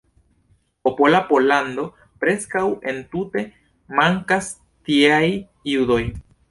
[0.87, 1.85] Popola Pollando
[2.25, 2.65] preskaŭ
[2.95, 3.47] entute
[4.01, 4.53] mankas
[4.89, 5.25] tieaj
[5.77, 6.05] judoj.